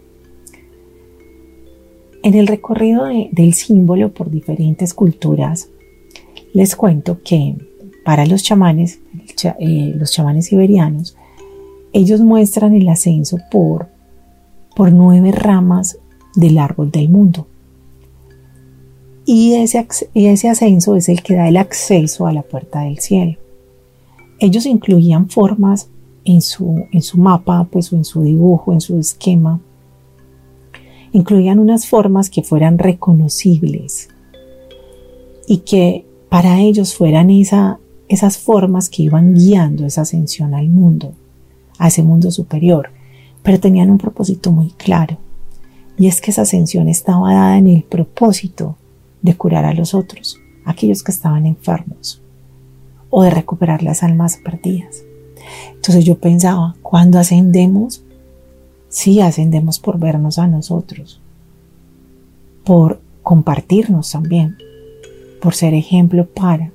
En 2.22 2.32
el 2.32 2.46
recorrido 2.46 3.04
del 3.30 3.52
símbolo 3.52 4.14
por 4.14 4.30
diferentes 4.30 4.94
culturas, 4.94 5.68
les 6.54 6.76
cuento 6.76 7.20
que 7.22 7.56
para 8.06 8.24
los 8.24 8.42
chamanes, 8.42 9.00
eh, 9.60 9.92
los 9.94 10.12
chamanes 10.12 10.46
siberianos, 10.46 11.14
ellos 11.92 12.22
muestran 12.22 12.72
el 12.72 12.88
ascenso 12.88 13.36
por, 13.50 13.88
por 14.74 14.92
nueve 14.92 15.30
ramas 15.30 15.98
del 16.34 16.56
árbol 16.56 16.90
del 16.90 17.10
mundo. 17.10 17.46
Y 19.30 19.52
ese, 19.56 19.86
ese 20.14 20.48
ascenso 20.48 20.96
es 20.96 21.10
el 21.10 21.22
que 21.22 21.34
da 21.34 21.48
el 21.48 21.58
acceso 21.58 22.26
a 22.26 22.32
la 22.32 22.40
puerta 22.40 22.80
del 22.80 22.98
cielo. 22.98 23.36
Ellos 24.38 24.64
incluían 24.64 25.28
formas 25.28 25.90
en 26.24 26.40
su, 26.40 26.86
en 26.92 27.02
su 27.02 27.18
mapa, 27.18 27.68
pues 27.70 27.92
en 27.92 28.06
su 28.06 28.22
dibujo, 28.22 28.72
en 28.72 28.80
su 28.80 28.98
esquema. 28.98 29.60
Incluían 31.12 31.58
unas 31.58 31.86
formas 31.86 32.30
que 32.30 32.42
fueran 32.42 32.78
reconocibles 32.78 34.08
y 35.46 35.58
que 35.58 36.06
para 36.30 36.62
ellos 36.62 36.94
fueran 36.94 37.28
esa, 37.28 37.80
esas 38.08 38.38
formas 38.38 38.88
que 38.88 39.02
iban 39.02 39.34
guiando 39.34 39.84
esa 39.84 40.00
ascensión 40.00 40.54
al 40.54 40.70
mundo, 40.70 41.12
a 41.76 41.88
ese 41.88 42.02
mundo 42.02 42.30
superior, 42.30 42.92
pero 43.42 43.60
tenían 43.60 43.90
un 43.90 43.98
propósito 43.98 44.52
muy 44.52 44.70
claro, 44.70 45.18
y 45.98 46.06
es 46.06 46.22
que 46.22 46.30
esa 46.30 46.42
ascensión 46.42 46.88
estaba 46.88 47.34
dada 47.34 47.58
en 47.58 47.66
el 47.66 47.82
propósito 47.82 48.76
de 49.22 49.36
curar 49.36 49.64
a 49.64 49.74
los 49.74 49.94
otros, 49.94 50.38
aquellos 50.64 51.02
que 51.02 51.12
estaban 51.12 51.46
enfermos, 51.46 52.22
o 53.10 53.22
de 53.22 53.30
recuperar 53.30 53.82
las 53.82 54.02
almas 54.02 54.36
perdidas. 54.36 55.04
Entonces 55.74 56.04
yo 56.04 56.18
pensaba, 56.18 56.76
cuando 56.82 57.18
ascendemos, 57.18 58.02
sí 58.88 59.20
ascendemos 59.20 59.78
por 59.78 59.98
vernos 59.98 60.38
a 60.38 60.46
nosotros, 60.46 61.20
por 62.64 63.00
compartirnos 63.22 64.10
también, 64.10 64.56
por 65.40 65.54
ser 65.54 65.74
ejemplo 65.74 66.26
para, 66.26 66.72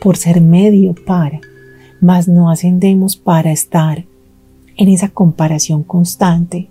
por 0.00 0.16
ser 0.16 0.40
medio 0.40 0.94
para, 0.94 1.40
mas 2.00 2.28
no 2.28 2.50
ascendemos 2.50 3.16
para 3.16 3.52
estar 3.52 4.04
en 4.76 4.88
esa 4.88 5.08
comparación 5.08 5.82
constante 5.82 6.68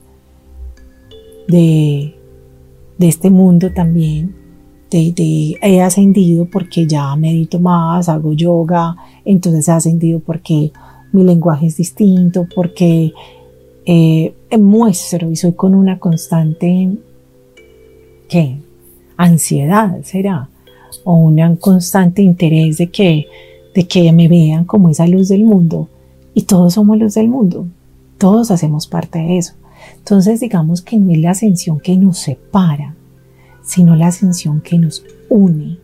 de, 1.47 2.15
de 2.97 3.07
este 3.07 3.29
mundo 3.29 3.71
también, 3.73 4.35
he 4.97 5.81
ascendido 5.81 6.45
porque 6.45 6.85
ya 6.87 7.15
medito 7.15 7.59
más, 7.59 8.09
hago 8.09 8.33
yoga, 8.33 8.95
entonces 9.25 9.67
he 9.67 9.71
ascendido 9.71 10.19
porque 10.19 10.71
mi 11.11 11.23
lenguaje 11.23 11.67
es 11.67 11.77
distinto, 11.77 12.47
porque 12.53 13.13
eh, 13.85 14.33
muestro 14.59 15.29
y 15.29 15.35
soy 15.35 15.53
con 15.53 15.75
una 15.75 15.99
constante, 15.99 16.91
¿qué? 18.29 18.57
Ansiedad, 19.17 20.01
será 20.03 20.49
o 21.03 21.15
un 21.15 21.55
constante 21.57 22.21
interés 22.21 22.77
de 22.77 22.87
que, 22.87 23.27
de 23.73 23.87
que 23.87 24.11
me 24.11 24.27
vean 24.27 24.65
como 24.65 24.89
esa 24.89 25.07
luz 25.07 25.29
del 25.29 25.43
mundo. 25.43 25.89
Y 26.33 26.43
todos 26.43 26.73
somos 26.73 26.97
luz 26.97 27.15
del 27.15 27.29
mundo. 27.29 27.67
Todos 28.17 28.51
hacemos 28.51 28.87
parte 28.87 29.19
de 29.19 29.37
eso. 29.37 29.53
Entonces 29.97 30.39
digamos 30.39 30.81
que 30.81 30.97
no 30.97 31.11
es 31.11 31.19
la 31.19 31.31
ascensión 31.31 31.79
que 31.79 31.95
nos 31.97 32.19
separa, 32.19 32.95
sino 33.63 33.95
la 33.95 34.07
ascensión 34.07 34.61
que 34.61 34.77
nos 34.77 35.03
une. 35.29 35.79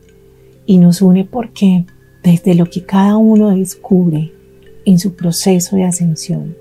Y 0.65 0.77
nos 0.77 1.01
une 1.01 1.25
porque 1.25 1.85
desde 2.23 2.53
lo 2.53 2.65
que 2.65 2.83
cada 2.83 3.17
uno 3.17 3.49
descubre 3.49 4.31
en 4.85 4.99
su 4.99 5.15
proceso 5.15 5.75
de 5.75 5.85
ascensión, 5.85 6.55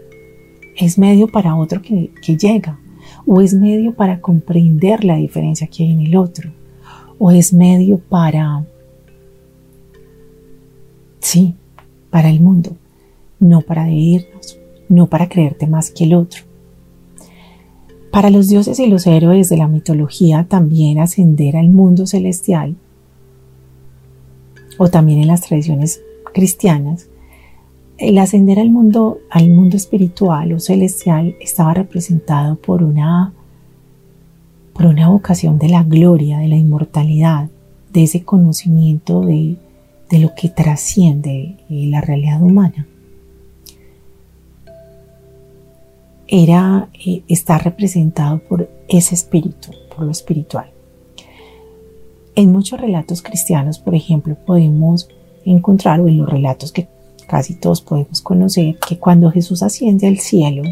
es 0.76 0.98
medio 0.98 1.28
para 1.28 1.56
otro 1.56 1.82
que, 1.82 2.12
que 2.22 2.36
llega 2.36 2.78
o 3.26 3.40
es 3.40 3.52
medio 3.52 3.94
para 3.94 4.20
comprender 4.20 5.04
la 5.04 5.16
diferencia 5.16 5.66
que 5.66 5.84
hay 5.84 5.92
en 5.92 6.00
el 6.00 6.16
otro 6.16 6.52
o 7.18 7.30
es 7.30 7.52
medio 7.52 7.98
para, 7.98 8.64
sí, 11.18 11.54
para 12.10 12.30
el 12.30 12.40
mundo, 12.40 12.76
no 13.40 13.60
para 13.60 13.84
dividirnos, 13.84 14.58
no 14.88 15.08
para 15.08 15.28
creerte 15.28 15.66
más 15.66 15.90
que 15.90 16.04
el 16.04 16.14
otro. 16.14 16.47
Para 18.18 18.30
los 18.30 18.48
dioses 18.48 18.80
y 18.80 18.86
los 18.88 19.06
héroes 19.06 19.48
de 19.48 19.56
la 19.56 19.68
mitología 19.68 20.44
también 20.48 20.98
ascender 20.98 21.56
al 21.56 21.68
mundo 21.68 22.04
celestial, 22.04 22.74
o 24.76 24.88
también 24.88 25.20
en 25.20 25.28
las 25.28 25.42
tradiciones 25.42 26.02
cristianas, 26.34 27.06
el 27.96 28.18
ascender 28.18 28.58
al 28.58 28.70
mundo, 28.70 29.20
al 29.30 29.48
mundo 29.50 29.76
espiritual 29.76 30.52
o 30.52 30.58
celestial 30.58 31.36
estaba 31.40 31.74
representado 31.74 32.56
por 32.56 32.82
una 32.82 33.32
por 34.72 34.86
una 34.86 35.10
vocación 35.10 35.60
de 35.60 35.68
la 35.68 35.84
gloria, 35.84 36.38
de 36.38 36.48
la 36.48 36.56
inmortalidad, 36.56 37.48
de 37.92 38.02
ese 38.02 38.24
conocimiento 38.24 39.20
de, 39.20 39.58
lo 40.10 40.34
que 40.34 40.48
trasciende 40.48 41.54
la 41.68 42.00
realidad 42.00 42.42
humana. 42.42 42.87
Era, 46.28 46.88
eh, 47.04 47.22
está 47.28 47.58
representado 47.58 48.38
por 48.38 48.68
ese 48.88 49.14
espíritu, 49.14 49.70
por 49.94 50.04
lo 50.04 50.10
espiritual. 50.10 50.70
En 52.34 52.52
muchos 52.52 52.80
relatos 52.80 53.22
cristianos, 53.22 53.78
por 53.78 53.94
ejemplo, 53.94 54.36
podemos 54.46 55.08
encontrar, 55.44 56.00
o 56.00 56.08
en 56.08 56.18
los 56.18 56.28
relatos 56.28 56.70
que 56.70 56.86
casi 57.26 57.54
todos 57.54 57.80
podemos 57.80 58.20
conocer, 58.20 58.78
que 58.86 58.98
cuando 58.98 59.30
Jesús 59.30 59.62
asciende 59.62 60.06
al 60.06 60.18
cielo, 60.18 60.62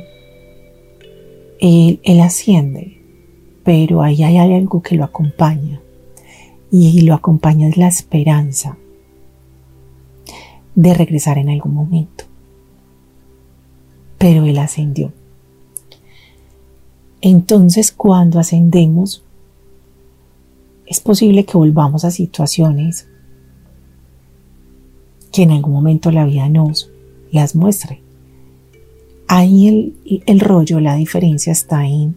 él, 1.59 2.01
él 2.05 2.21
asciende, 2.21 3.01
pero 3.65 4.03
ahí 4.03 4.23
hay 4.23 4.39
algo 4.39 4.83
que 4.83 4.95
lo 4.95 5.05
acompaña, 5.05 5.81
y 6.71 7.01
lo 7.01 7.15
acompaña 7.15 7.69
es 7.69 7.77
la 7.77 7.89
esperanza 7.89 8.77
de 10.77 10.95
regresar 10.95 11.39
en 11.39 11.49
algún 11.49 11.75
momento. 11.75 12.25
Pero 14.19 14.45
Él 14.45 14.59
ascendió. 14.59 15.13
Entonces 17.29 17.91
cuando 17.91 18.39
ascendemos, 18.39 19.25
es 20.87 21.01
posible 21.01 21.45
que 21.45 21.59
volvamos 21.59 22.05
a 22.05 22.13
situaciones 22.13 23.09
que 25.33 25.43
en 25.43 25.51
algún 25.51 25.73
momento 25.73 26.13
la 26.13 26.25
vida 26.25 26.49
nos 26.49 26.89
las 27.33 27.57
muestre. 27.57 28.01
Ahí 29.27 29.67
el, 29.67 30.23
el 30.27 30.39
rollo, 30.39 30.79
la 30.79 30.95
diferencia 30.95 31.51
está 31.51 31.85
en 31.85 32.17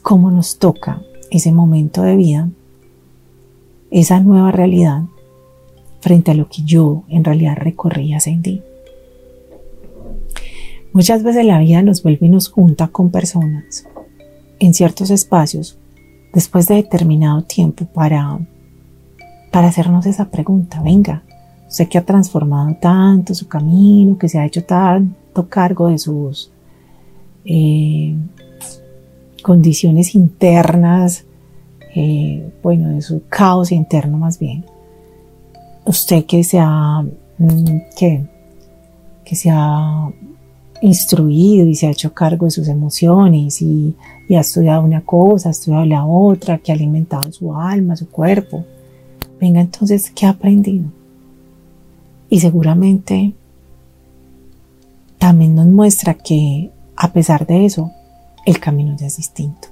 cómo 0.00 0.30
nos 0.30 0.58
toca 0.60 1.02
ese 1.32 1.50
momento 1.50 2.02
de 2.02 2.14
vida, 2.14 2.48
esa 3.90 4.20
nueva 4.20 4.52
realidad 4.52 5.06
frente 6.00 6.30
a 6.30 6.34
lo 6.34 6.48
que 6.48 6.62
yo 6.62 7.02
en 7.08 7.24
realidad 7.24 7.56
recorrí 7.56 8.10
y 8.10 8.14
ascendí. 8.14 8.62
Muchas 10.96 11.22
veces 11.22 11.44
la 11.44 11.58
vida 11.58 11.82
nos 11.82 12.02
vuelve 12.02 12.26
y 12.26 12.30
nos 12.30 12.48
junta 12.48 12.88
con 12.88 13.10
personas 13.10 13.86
en 14.58 14.72
ciertos 14.72 15.10
espacios 15.10 15.76
después 16.32 16.68
de 16.68 16.76
determinado 16.76 17.42
tiempo 17.42 17.84
para, 17.84 18.38
para 19.52 19.68
hacernos 19.68 20.06
esa 20.06 20.30
pregunta. 20.30 20.80
Venga, 20.80 21.22
sé 21.68 21.86
que 21.86 21.98
ha 21.98 22.06
transformado 22.06 22.74
tanto 22.80 23.34
su 23.34 23.46
camino, 23.46 24.16
que 24.16 24.30
se 24.30 24.38
ha 24.38 24.46
hecho 24.46 24.64
tanto 24.64 25.46
cargo 25.50 25.88
de 25.88 25.98
sus 25.98 26.50
eh, 27.44 28.16
condiciones 29.42 30.14
internas, 30.14 31.26
eh, 31.94 32.54
bueno, 32.62 32.88
de 32.88 33.02
su 33.02 33.22
caos 33.28 33.70
interno 33.70 34.16
más 34.16 34.38
bien. 34.38 34.64
Usted 35.84 36.24
que 36.24 36.42
se 36.42 36.58
ha, 36.58 37.04
mm, 37.36 37.80
que, 37.98 38.24
que 39.26 39.36
se 39.36 39.50
ha 39.52 40.10
instruido 40.82 41.66
y 41.66 41.74
se 41.74 41.86
ha 41.86 41.90
hecho 41.90 42.12
cargo 42.12 42.46
de 42.46 42.50
sus 42.50 42.68
emociones 42.68 43.60
y, 43.62 43.94
ha 44.30 44.40
estudiado 44.40 44.82
una 44.82 45.02
cosa, 45.02 45.48
ha 45.48 45.52
estudiado 45.52 45.84
la 45.84 46.04
otra, 46.04 46.58
que 46.58 46.72
ha 46.72 46.74
alimentado 46.74 47.30
su 47.32 47.54
alma, 47.54 47.96
su 47.96 48.08
cuerpo. 48.08 48.64
Venga 49.40 49.60
entonces, 49.60 50.10
¿qué 50.10 50.26
ha 50.26 50.30
aprendido? 50.30 50.86
Y 52.28 52.40
seguramente 52.40 53.34
también 55.18 55.54
nos 55.54 55.66
muestra 55.66 56.14
que 56.14 56.70
a 56.96 57.12
pesar 57.12 57.46
de 57.46 57.66
eso, 57.66 57.92
el 58.46 58.58
camino 58.58 58.96
ya 58.98 59.06
es 59.06 59.18
distinto. 59.18 59.68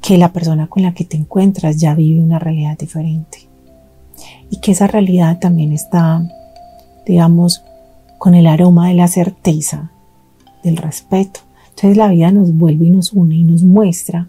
Que 0.00 0.18
la 0.18 0.32
persona 0.32 0.68
con 0.68 0.82
la 0.82 0.94
que 0.94 1.04
te 1.04 1.16
encuentras 1.16 1.78
ya 1.78 1.94
vive 1.94 2.22
una 2.22 2.38
realidad 2.38 2.78
diferente. 2.78 3.48
Y 4.50 4.60
que 4.60 4.72
esa 4.72 4.86
realidad 4.86 5.38
también 5.40 5.72
está, 5.72 6.22
digamos, 7.06 7.64
con 8.22 8.36
el 8.36 8.46
aroma 8.46 8.86
de 8.86 8.94
la 8.94 9.08
certeza, 9.08 9.90
del 10.62 10.76
respeto. 10.76 11.40
Entonces 11.70 11.96
la 11.96 12.06
vida 12.06 12.30
nos 12.30 12.56
vuelve 12.56 12.86
y 12.86 12.90
nos 12.90 13.12
une 13.12 13.34
y 13.34 13.42
nos 13.42 13.64
muestra 13.64 14.28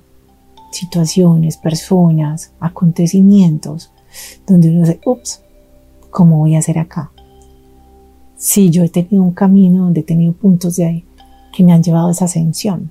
situaciones, 0.71 1.57
personas, 1.57 2.53
acontecimientos, 2.59 3.91
donde 4.47 4.69
uno 4.69 4.79
dice, 4.79 4.99
ups, 5.05 5.41
¿cómo 6.09 6.39
voy 6.39 6.55
a 6.55 6.57
hacer 6.57 6.79
acá? 6.79 7.11
Si 8.35 8.71
yo 8.71 8.83
he 8.83 8.89
tenido 8.89 9.21
un 9.21 9.33
camino 9.33 9.83
donde 9.83 9.99
he 9.99 10.03
tenido 10.03 10.33
puntos 10.33 10.75
de 10.77 10.85
ahí 10.85 11.05
que 11.55 11.63
me 11.63 11.71
han 11.71 11.83
llevado 11.83 12.07
a 12.07 12.13
esa 12.13 12.25
ascensión. 12.25 12.89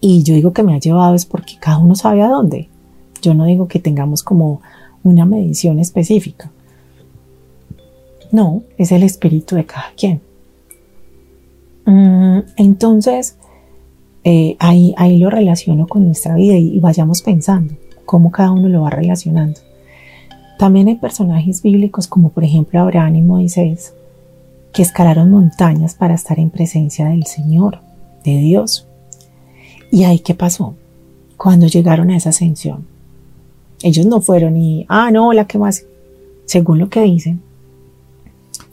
Y 0.00 0.22
yo 0.22 0.36
digo 0.36 0.52
que 0.52 0.62
me 0.62 0.76
ha 0.76 0.78
llevado 0.78 1.16
es 1.16 1.26
porque 1.26 1.56
cada 1.58 1.78
uno 1.78 1.96
sabe 1.96 2.22
a 2.22 2.28
dónde. 2.28 2.68
Yo 3.22 3.34
no 3.34 3.44
digo 3.44 3.66
que 3.66 3.80
tengamos 3.80 4.22
como 4.22 4.60
una 5.02 5.24
medición 5.24 5.80
específica. 5.80 6.52
No, 8.32 8.62
es 8.78 8.92
el 8.92 9.02
espíritu 9.02 9.56
de 9.56 9.66
cada 9.66 9.92
quien. 9.96 10.20
Mm, 11.84 12.40
entonces, 12.56 13.36
eh, 14.22 14.56
ahí, 14.58 14.94
ahí 14.96 15.18
lo 15.18 15.30
relaciono 15.30 15.86
con 15.86 16.04
nuestra 16.04 16.34
vida 16.34 16.54
y, 16.56 16.78
vayamos 16.78 17.22
pensando 17.22 17.74
cómo 18.04 18.30
cada 18.30 18.52
uno 18.52 18.68
lo 18.68 18.82
va 18.82 18.90
relacionando. 18.90 19.60
También 20.58 20.88
hay 20.88 20.96
personajes 20.96 21.62
bíblicos 21.62 22.06
como 22.06 22.30
por 22.30 22.44
ejemplo 22.44 22.80
Abraham 22.80 23.16
y 23.16 23.22
Moisés 23.22 23.94
que 24.72 24.82
escalaron 24.82 25.30
montañas 25.30 25.94
para 25.94 26.14
estar 26.14 26.38
en 26.38 26.50
presencia 26.50 27.08
del 27.08 27.24
Señor, 27.24 27.80
de 28.24 28.38
Dios. 28.38 28.86
¿Y 29.90 30.04
ahí 30.04 30.18
qué 30.20 30.34
pasó? 30.34 30.74
Cuando 31.36 31.66
llegaron 31.66 32.10
a 32.10 32.16
esa 32.16 32.28
ascensión. 32.28 32.86
Ellos 33.82 34.04
no 34.06 34.20
fueron 34.20 34.56
y, 34.56 34.84
ah, 34.88 35.10
no, 35.10 35.32
la 35.32 35.46
que 35.46 35.56
más, 35.56 35.86
según 36.44 36.78
lo 36.78 36.90
que 36.90 37.00
dicen, 37.00 37.40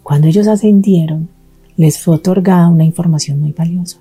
cuando 0.07 0.29
ellos 0.29 0.47
ascendieron, 0.47 1.27
les 1.75 1.99
fue 1.99 2.15
otorgada 2.15 2.69
una 2.69 2.85
información 2.85 3.41
muy 3.41 3.51
valiosa. 3.51 3.99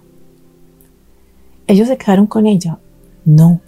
¿Ellos 1.67 1.89
se 1.89 1.97
quedaron 1.97 2.29
con 2.29 2.47
ella? 2.47 2.79
No. 3.25 3.61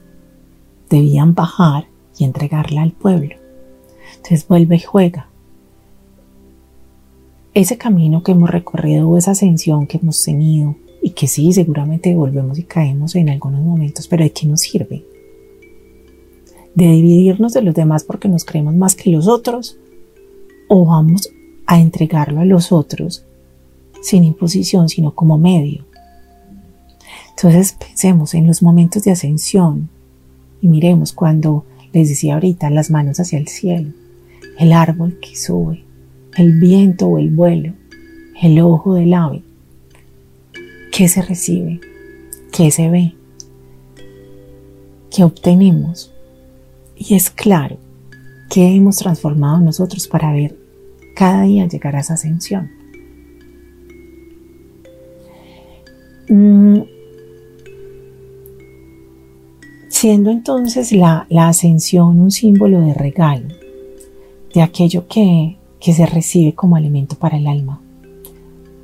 Debían 0.88 1.34
bajar 1.34 1.88
y 2.16 2.22
entregarla 2.22 2.82
al 2.82 2.92
pueblo. 2.92 3.34
Entonces 4.14 4.46
vuelve 4.46 4.76
y 4.76 4.78
juega. 4.78 5.28
Ese 7.54 7.76
camino 7.76 8.22
que 8.22 8.30
hemos 8.30 8.50
recorrido 8.50 9.16
esa 9.16 9.32
ascensión 9.32 9.88
que 9.88 9.98
hemos 9.98 10.22
tenido 10.22 10.76
y 11.02 11.10
que 11.10 11.26
sí, 11.26 11.52
seguramente 11.52 12.14
volvemos 12.14 12.56
y 12.60 12.62
caemos 12.62 13.16
en 13.16 13.30
algunos 13.30 13.62
momentos, 13.62 14.06
pero 14.06 14.22
¿de 14.22 14.30
qué 14.30 14.46
nos 14.46 14.60
sirve? 14.60 15.04
¿De 16.76 16.86
dividirnos 16.86 17.52
de 17.54 17.62
los 17.62 17.74
demás 17.74 18.04
porque 18.04 18.28
nos 18.28 18.44
creemos 18.44 18.76
más 18.76 18.94
que 18.94 19.10
los 19.10 19.26
otros? 19.26 19.76
¿O 20.68 20.86
vamos 20.86 21.32
a 21.68 21.78
entregarlo 21.78 22.40
a 22.40 22.46
los 22.46 22.72
otros 22.72 23.24
sin 24.00 24.24
imposición, 24.24 24.88
sino 24.88 25.14
como 25.14 25.36
medio. 25.36 25.84
Entonces 27.30 27.76
pensemos 27.78 28.32
en 28.34 28.46
los 28.46 28.62
momentos 28.62 29.04
de 29.04 29.12
ascensión 29.12 29.90
y 30.62 30.68
miremos 30.68 31.12
cuando 31.12 31.66
les 31.92 32.08
decía 32.08 32.34
ahorita 32.34 32.70
las 32.70 32.90
manos 32.90 33.20
hacia 33.20 33.38
el 33.38 33.48
cielo, 33.48 33.92
el 34.58 34.72
árbol 34.72 35.18
que 35.20 35.36
sube, 35.36 35.84
el 36.36 36.58
viento 36.58 37.06
o 37.06 37.18
el 37.18 37.30
vuelo, 37.30 37.74
el 38.40 38.58
ojo 38.60 38.94
del 38.94 39.12
ave. 39.12 39.42
¿Qué 40.90 41.06
se 41.06 41.20
recibe? 41.20 41.80
¿Qué 42.50 42.70
se 42.70 42.88
ve? 42.88 43.14
¿Qué 45.14 45.22
obtenemos? 45.22 46.12
Y 46.96 47.14
es 47.14 47.28
claro 47.28 47.76
que 48.48 48.74
hemos 48.74 48.96
transformado 48.96 49.60
nosotros 49.60 50.08
para 50.08 50.32
ver 50.32 50.67
cada 51.18 51.42
día 51.42 51.66
llegar 51.66 51.96
a 51.96 52.00
esa 52.00 52.14
ascensión. 52.14 52.70
Mm, 56.28 56.82
siendo 59.88 60.30
entonces 60.30 60.92
la, 60.92 61.26
ascensión 61.36 62.20
un 62.20 62.30
símbolo 62.30 62.80
de 62.82 62.94
regalo, 62.94 63.48
de 64.54 64.62
aquello 64.62 65.08
que, 65.08 65.56
que 65.80 65.92
se 65.92 66.06
recibe 66.06 66.54
como 66.54 66.76
alimento 66.76 67.16
para 67.16 67.36
el 67.36 67.48
alma, 67.48 67.80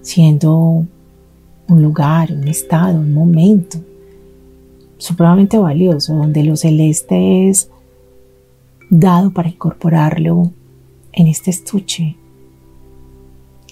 siendo 0.03 0.85
un 1.69 1.83
lugar, 1.83 2.33
un 2.33 2.49
estado, 2.49 2.99
un 2.99 3.15
momento 3.15 3.79
supremamente 4.99 5.57
valioso, 5.57 6.17
donde 6.17 6.43
lo 6.43 6.57
celeste 6.57 7.49
es 7.49 7.71
dado 8.91 9.31
para 9.31 9.51
incorporarlo 9.51 10.51
en 11.13 11.29
este 11.29 11.51
estuche 11.51 12.17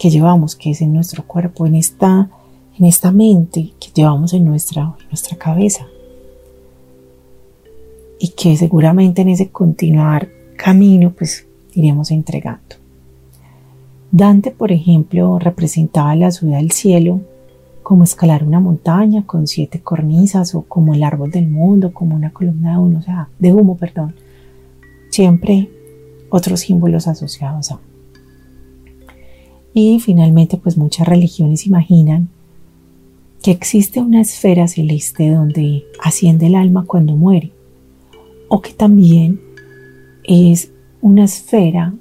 que 0.02 0.10
llevamos, 0.10 0.56
que 0.56 0.72
es 0.72 0.82
en 0.82 0.92
nuestro 0.92 1.24
cuerpo, 1.24 1.64
en 1.64 1.76
esta, 1.76 2.28
en 2.76 2.86
esta 2.86 3.12
mente 3.12 3.70
que 3.78 3.90
llevamos 3.94 4.32
en 4.32 4.44
nuestra, 4.44 4.96
nuestra 5.08 5.38
cabeza. 5.38 5.86
Y 8.18 8.30
que 8.30 8.56
seguramente 8.56 9.22
en 9.22 9.28
ese 9.28 9.50
continuar 9.50 10.28
camino, 10.56 11.12
pues 11.16 11.46
iremos 11.74 12.10
entregando. 12.10 12.74
Dante, 14.10 14.50
por 14.50 14.72
ejemplo, 14.72 15.38
representaba 15.38 16.16
la 16.16 16.32
ciudad 16.32 16.56
del 16.56 16.72
cielo 16.72 17.20
como 17.84 18.02
escalar 18.02 18.42
una 18.42 18.58
montaña 18.58 19.24
con 19.24 19.46
siete 19.46 19.82
cornisas 19.82 20.56
o 20.56 20.62
como 20.62 20.94
el 20.94 21.04
árbol 21.04 21.30
del 21.30 21.46
mundo, 21.46 21.94
como 21.94 22.16
una 22.16 22.32
columna 22.32 22.72
de 22.72 22.78
humo, 22.78 23.00
de 23.38 23.52
humo, 23.52 23.76
perdón. 23.76 24.16
Siempre 25.10 25.70
otros 26.28 26.58
símbolos 26.58 27.06
asociados 27.06 27.70
a. 27.70 27.91
Y 29.74 30.00
finalmente, 30.00 30.56
pues 30.56 30.76
muchas 30.76 31.08
religiones 31.08 31.66
imaginan 31.66 32.28
que 33.42 33.50
existe 33.50 34.00
una 34.00 34.20
esfera 34.20 34.68
celeste 34.68 35.30
donde 35.30 35.84
asciende 36.02 36.46
el 36.46 36.54
alma 36.54 36.84
cuando 36.86 37.16
muere, 37.16 37.52
o 38.48 38.60
que 38.60 38.72
también 38.72 39.40
es 40.24 40.70
una 41.00 41.24
esfera 41.24 41.94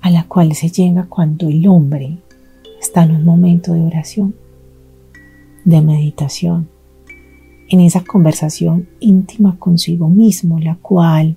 a 0.00 0.10
la 0.10 0.24
cual 0.24 0.54
se 0.54 0.70
llega 0.70 1.04
cuando 1.04 1.48
el 1.48 1.66
hombre 1.68 2.18
está 2.80 3.04
en 3.04 3.12
un 3.12 3.24
momento 3.24 3.74
de 3.74 3.82
oración, 3.82 4.34
de 5.64 5.80
meditación, 5.82 6.68
en 7.68 7.80
esa 7.80 8.02
conversación 8.02 8.88
íntima 8.98 9.56
consigo 9.58 10.08
mismo, 10.08 10.58
la 10.58 10.76
cual 10.76 11.36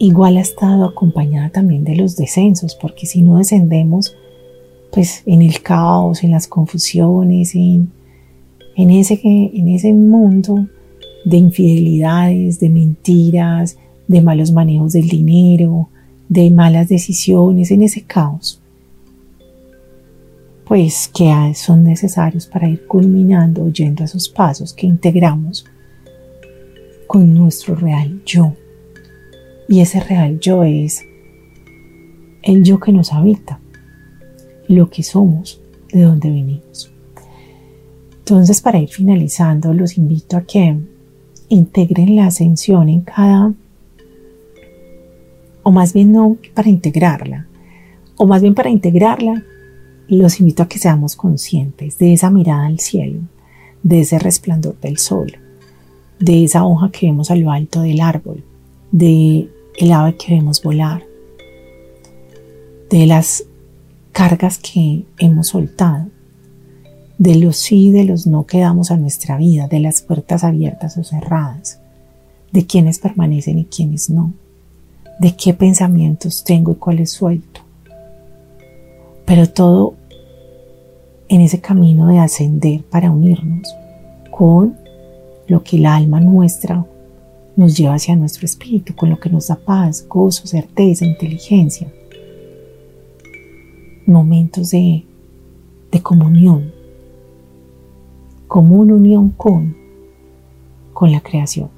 igual 0.00 0.38
ha 0.38 0.40
estado 0.40 0.86
acompañada 0.86 1.50
también 1.50 1.84
de 1.84 1.94
los 1.94 2.16
descensos, 2.16 2.74
porque 2.74 3.06
si 3.06 3.20
no 3.20 3.36
descendemos, 3.36 4.16
pues 4.90 5.22
en 5.26 5.42
el 5.42 5.60
caos, 5.60 6.24
en 6.24 6.30
las 6.30 6.48
confusiones, 6.48 7.54
en, 7.54 7.92
en, 8.76 8.90
ese, 8.90 9.20
en 9.22 9.68
ese 9.68 9.92
mundo 9.92 10.66
de 11.26 11.36
infidelidades, 11.36 12.58
de 12.58 12.70
mentiras, 12.70 13.76
de 14.08 14.22
malos 14.22 14.52
manejos 14.52 14.94
del 14.94 15.06
dinero, 15.06 15.90
de 16.30 16.50
malas 16.50 16.88
decisiones, 16.88 17.70
en 17.70 17.82
ese 17.82 18.02
caos, 18.02 18.62
pues 20.64 21.10
que 21.12 21.30
son 21.54 21.84
necesarios 21.84 22.46
para 22.46 22.70
ir 22.70 22.86
culminando, 22.86 23.64
oyendo 23.64 24.02
esos 24.02 24.30
pasos 24.30 24.72
que 24.72 24.86
integramos 24.86 25.66
con 27.06 27.34
nuestro 27.34 27.74
real 27.74 28.22
yo. 28.24 28.54
Y 29.70 29.80
ese 29.80 30.00
real 30.00 30.40
yo 30.40 30.64
es 30.64 31.06
el 32.42 32.64
yo 32.64 32.80
que 32.80 32.90
nos 32.90 33.12
habita, 33.12 33.60
lo 34.66 34.90
que 34.90 35.04
somos, 35.04 35.60
de 35.92 36.02
dónde 36.02 36.28
venimos. 36.28 36.92
Entonces, 38.18 38.60
para 38.60 38.80
ir 38.80 38.88
finalizando, 38.88 39.72
los 39.72 39.96
invito 39.96 40.36
a 40.36 40.40
que 40.40 40.76
integren 41.50 42.16
la 42.16 42.26
ascensión 42.26 42.88
en 42.88 43.02
cada, 43.02 43.54
o 45.62 45.70
más 45.70 45.92
bien 45.92 46.10
no 46.10 46.36
para 46.52 46.68
integrarla, 46.68 47.46
o 48.16 48.26
más 48.26 48.42
bien 48.42 48.56
para 48.56 48.70
integrarla, 48.70 49.44
los 50.08 50.40
invito 50.40 50.64
a 50.64 50.68
que 50.68 50.80
seamos 50.80 51.14
conscientes 51.14 51.96
de 51.96 52.14
esa 52.14 52.28
mirada 52.28 52.66
al 52.66 52.80
cielo, 52.80 53.20
de 53.84 54.00
ese 54.00 54.18
resplandor 54.18 54.80
del 54.80 54.98
sol, 54.98 55.32
de 56.18 56.42
esa 56.42 56.64
hoja 56.64 56.90
que 56.90 57.06
vemos 57.06 57.30
a 57.30 57.36
lo 57.36 57.52
alto 57.52 57.82
del 57.82 58.00
árbol, 58.00 58.42
de 58.90 59.48
el 59.80 59.92
ave 59.92 60.14
que 60.16 60.34
vemos 60.34 60.62
volar, 60.62 61.02
de 62.90 63.06
las 63.06 63.44
cargas 64.12 64.58
que 64.58 65.06
hemos 65.18 65.48
soltado, 65.48 66.08
de 67.16 67.36
los 67.36 67.56
sí 67.56 67.86
y 67.86 67.90
de 67.90 68.04
los 68.04 68.26
no 68.26 68.44
que 68.44 68.60
damos 68.60 68.90
a 68.90 68.98
nuestra 68.98 69.38
vida, 69.38 69.68
de 69.68 69.80
las 69.80 70.02
puertas 70.02 70.44
abiertas 70.44 70.98
o 70.98 71.04
cerradas, 71.04 71.80
de 72.52 72.66
quienes 72.66 72.98
permanecen 72.98 73.58
y 73.58 73.64
quienes 73.64 74.10
no, 74.10 74.34
de 75.18 75.34
qué 75.34 75.54
pensamientos 75.54 76.44
tengo 76.44 76.72
y 76.72 76.76
cuáles 76.76 77.10
suelto. 77.10 77.62
Pero 79.24 79.48
todo 79.48 79.94
en 81.28 81.40
ese 81.40 81.60
camino 81.60 82.06
de 82.08 82.18
ascender 82.18 82.82
para 82.82 83.10
unirnos 83.10 83.74
con 84.30 84.76
lo 85.46 85.62
que 85.62 85.76
el 85.76 85.86
alma 85.86 86.20
nuestra 86.20 86.84
nos 87.56 87.76
lleva 87.76 87.94
hacia 87.94 88.16
nuestro 88.16 88.46
espíritu, 88.46 88.94
con 88.94 89.10
lo 89.10 89.18
que 89.18 89.30
nos 89.30 89.48
da 89.48 89.56
paz, 89.56 90.06
gozo, 90.08 90.46
certeza, 90.46 91.04
inteligencia 91.04 91.92
momentos 94.10 94.70
de, 94.70 95.04
comunión, 96.02 96.72
común 98.48 98.90
unión 98.90 99.30
con, 99.30 99.76
con 100.92 101.12
la 101.12 101.20
creación, 101.20 101.70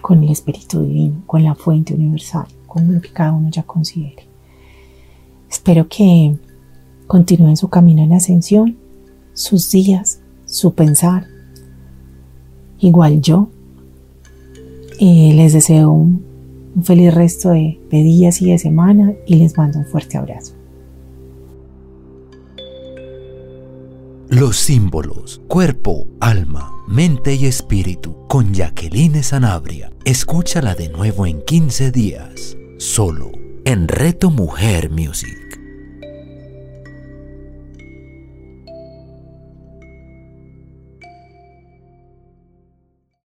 con 0.00 0.22
el 0.22 0.30
Espíritu 0.30 0.82
Divino, 0.82 1.22
con 1.26 1.44
la 1.44 1.54
fuente 1.54 1.94
universal, 1.94 2.46
con 2.66 2.92
lo 2.92 3.00
que 3.00 3.10
cada 3.10 3.32
uno 3.32 3.48
ya 3.50 3.62
considere. 3.62 4.26
Espero 5.48 5.86
que 5.88 6.36
continúen 7.06 7.56
su 7.56 7.68
camino 7.68 8.02
en 8.02 8.12
ascensión, 8.12 8.76
sus 9.32 9.70
días, 9.70 10.20
su 10.44 10.74
pensar. 10.74 11.26
Igual 12.78 13.20
yo. 13.20 13.48
Les 14.98 15.52
deseo 15.52 15.90
un, 15.90 16.24
feliz 16.82 17.12
resto 17.12 17.50
de 17.50 17.78
días 17.90 18.40
y 18.40 18.50
de 18.50 18.58
semana 18.58 19.12
y 19.26 19.36
les 19.36 19.56
mando 19.56 19.78
un 19.78 19.86
fuerte 19.86 20.16
abrazo. 20.16 20.54
Los 24.32 24.56
símbolos, 24.56 25.42
cuerpo, 25.46 26.06
alma, 26.18 26.72
mente 26.88 27.34
y 27.34 27.44
espíritu, 27.44 28.16
con 28.28 28.54
Jacqueline 28.54 29.22
Sanabria. 29.22 29.92
Escúchala 30.06 30.74
de 30.74 30.88
nuevo 30.88 31.26
en 31.26 31.42
15 31.42 31.90
días, 31.90 32.56
solo 32.78 33.30
en 33.66 33.88
Reto 33.88 34.30
Mujer 34.30 34.90
Music. 34.90 35.41